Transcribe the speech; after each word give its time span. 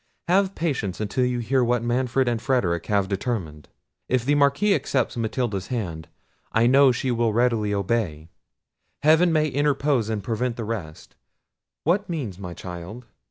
Have 0.27 0.55
patience 0.55 0.99
until 0.99 1.25
you 1.25 1.37
hear 1.37 1.63
what 1.63 1.83
Manfred 1.83 2.27
and 2.27 2.41
Frederic 2.41 2.87
have 2.87 3.07
determined. 3.07 3.69
If 4.09 4.25
the 4.25 4.33
Marquis 4.33 4.73
accepts 4.73 5.15
Matilda's 5.15 5.67
hand, 5.67 6.07
I 6.51 6.65
know 6.65 6.91
she 6.91 7.11
will 7.11 7.33
readily 7.33 7.71
obey. 7.71 8.29
Heaven 9.03 9.31
may 9.31 9.47
interpose 9.47 10.09
and 10.09 10.23
prevent 10.23 10.55
the 10.55 10.63
rest. 10.65 11.13
What 11.83 12.09
means 12.09 12.39
my 12.39 12.55
child?" 12.55 13.05